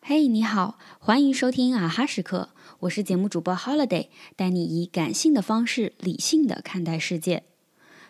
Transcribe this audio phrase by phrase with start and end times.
[0.00, 2.48] 嘿，你好，欢迎收听啊哈时刻，
[2.80, 7.42] 我是节目主播 Holiday，带你以感性的方式理性的看待世界。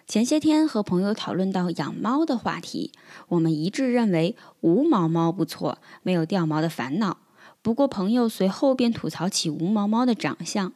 [0.06, 2.92] 前些天和朋友讨论到养猫的话题，
[3.28, 7.18] 我们一致认为无毛猫不错，没有掉毛的烦恼。
[7.62, 10.72] 不过朋友随后便吐槽起无毛猫的长相。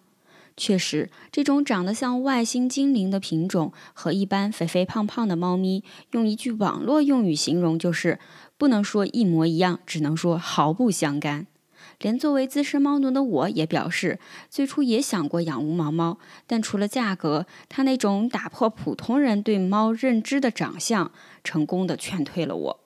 [0.57, 8.19] 确实，这种长得像外星精灵的品种和一般肥肥胖胖的猫咪，用一句网络用语形容就是
[8.59, 11.47] 不能说一模一样，只能说毫不相干。
[11.99, 14.19] 连作为资深猫奴的我也表示，
[14.49, 21.11] 最初也想过养无毛猫，但除了价格，它那种打破普通人对猫认知的长相，
[21.43, 22.81] 成功的劝退了我。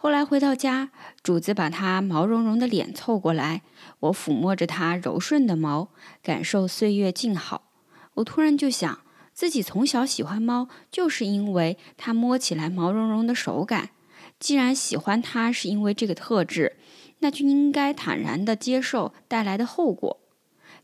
[0.00, 0.90] 后来回到家，
[1.24, 3.62] 主子把它毛茸茸的脸凑过来，
[3.98, 5.88] 我抚摸着它柔顺的毛，
[6.22, 7.72] 感受岁月静好。
[8.14, 9.00] 我突然就想，
[9.34, 13.90] 自己从小喜欢猫，就是因为它摸起来毛茸茸的手感。
[14.38, 16.76] 既然喜欢它是因为这个特质，
[17.18, 20.20] 那就应该坦然地接受带来的后果。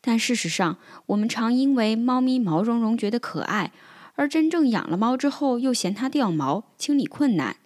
[0.00, 3.70] 但事实上，我们常因为猫咪毛茸茸觉得可爱，
[4.16, 7.58] 而真正养了猫之后又嫌它掉毛、清理困难。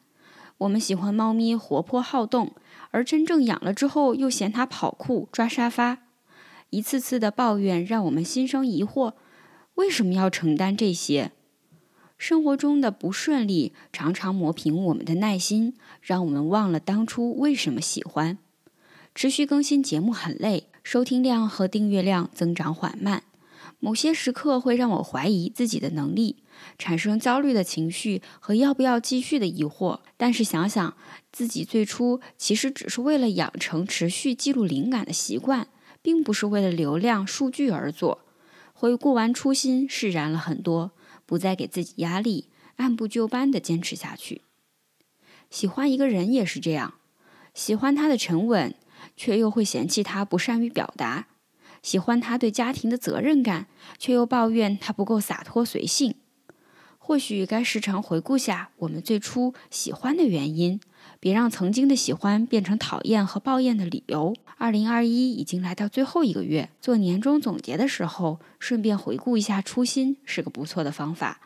[0.58, 2.54] 我们喜欢猫咪活泼好动，
[2.90, 5.98] 而真正养了之后又嫌它跑酷抓沙发，
[6.70, 9.14] 一次次的抱怨让我们心生疑惑：
[9.74, 11.30] 为什么要承担这些？
[12.16, 18.38] 生活中的不顺利常常磨平我们的耐心，让我们忘了当初为什么喜欢。
[19.14, 23.22] 持续更新节目很累，收听量和订阅量增长缓慢，
[23.80, 26.42] 某些时刻会让我怀疑自己的能力。
[26.76, 30.96] 产生焦虑的情绪和要不要继续的疑惑，但是想想
[31.32, 35.68] 自己最初其实只是为了养成持续记录灵感的习惯，
[36.02, 38.24] 并不是为了流量数据而做。
[38.72, 40.92] 回顾完初心，释然了很多，
[41.26, 44.42] 不再给自己压力，按部就班的坚持下去。
[45.50, 46.94] 喜欢一个人也是这样，
[47.54, 48.74] 喜欢他的沉稳，
[49.16, 51.26] 却又会嫌弃他不善于表达；
[51.82, 53.66] 喜欢他对家庭的责任感，
[53.98, 56.14] 却又抱怨他不够洒脱随性。
[56.98, 60.78] 或许该时常回顾下我们最初喜欢的原因，
[61.18, 64.34] 别让曾经的喜欢变成讨厌和抱怨的理由。
[64.58, 71.40] 二零二一已经来到最后一个月，做年终总结的时候，顺便回顾一下初心是个不错的方法。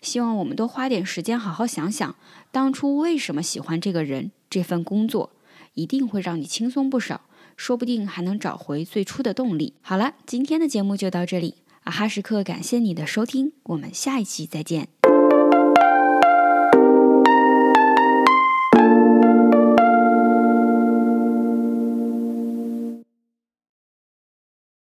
[0.00, 2.14] 希望我们多花点时间好好想想，
[2.52, 5.30] 当初为什么喜欢这个人、这份工作，
[5.74, 7.22] 一定会让你轻松不少，
[7.60, 9.74] 说不定还能找回最初的动力。
[9.82, 11.56] 好了，今天的节目就到这里。
[11.84, 14.99] 啊哈时刻，感谢你的收听，我们下一期再见。